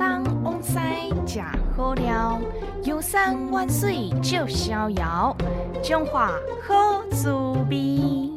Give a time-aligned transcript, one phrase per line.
[0.00, 0.78] 东往西
[1.26, 1.42] 食
[1.76, 2.40] 好料，
[2.84, 5.36] 游山玩水就逍遥，
[5.84, 6.32] 中华
[6.66, 7.30] 好滋
[7.68, 8.30] 味。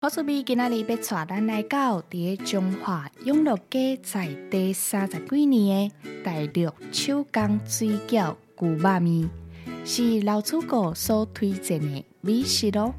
[0.00, 9.28] 好滋味今仔日要带咱来到伫中华永乐街在地三十几年的第六手工水饺牛肉面，
[9.84, 12.94] 是老主顾所推荐的美食咯。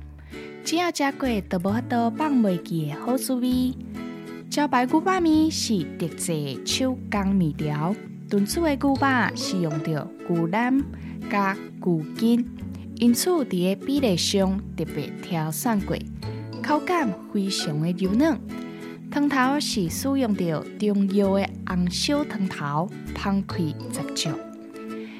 [0.63, 3.73] 只要食过，都无法度放袂记的好滋味。
[4.57, 7.95] 招牌牛肉面是特制手工面条，
[8.27, 10.83] 炖煮的牛肉是用着牛腩
[11.29, 12.43] 加牛筋，
[12.95, 15.95] 因此伫个比例上特别挑选过，
[16.63, 18.39] 口感非常的柔嫩。
[19.11, 23.59] 汤头是使用着中药的红烧汤头，芳开
[23.93, 24.35] 十足。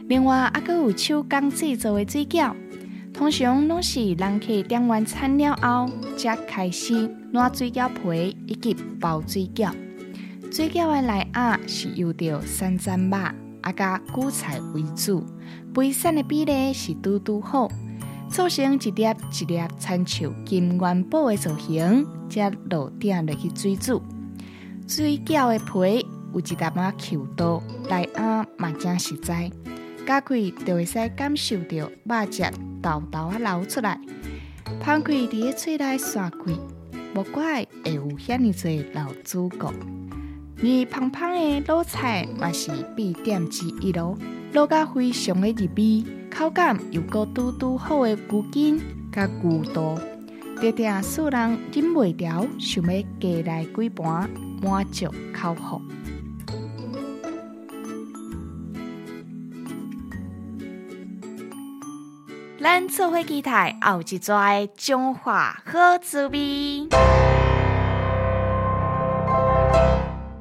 [0.08, 2.56] 另外，还佫有手工制作的水饺。
[3.18, 9.74] 通常拢是人客点完餐了后，才开始拿水饺皮以及包水饺。
[10.52, 13.18] 水饺的内馅是由着山楂肉
[13.62, 15.26] 啊加韭菜为主，
[15.74, 17.68] 肥瘦的比例是拄拄好，
[18.30, 24.00] 做成一粒一粒参像金元宝的造型，才落点落去水煮。
[24.88, 29.52] 水饺的皮有一淡仔 Q 多，内馅嘛真实在。
[30.08, 32.42] 加开就会使感受到肉汁
[32.82, 34.00] 豆豆啊流出来，
[34.80, 36.54] 芳开伫个嘴内散开，
[37.14, 39.68] 无怪会有遐尼多老主顾。
[40.60, 44.18] 而胖胖的卤菜嘛是必点之一咯，
[44.54, 48.80] 卤甲非常的入味，口感又够拄拄好的牛筋
[49.12, 50.00] 甲牛肚，
[50.62, 54.30] 常常使人忍袂住，想要加来几盘
[54.64, 55.82] 满足口福。
[62.60, 66.88] 咱做伙期待后一跩中华好滋味。